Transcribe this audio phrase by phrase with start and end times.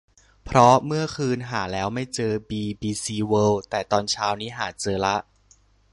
[0.43, 5.15] เพราะเมื่อคืนหาแล้วไม่เจอบีบีซีเวิลด์ แต่ตอนเช้านี่หาเจอละ